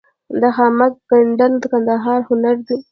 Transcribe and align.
د 0.41 0.43
خامک 0.55 0.93
ګنډل 1.09 1.53
د 1.61 1.63
کندهار 1.71 2.19
هنر 2.29 2.55
دی. 2.67 2.75